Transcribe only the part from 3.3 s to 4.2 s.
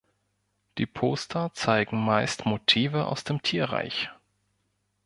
Tierreich.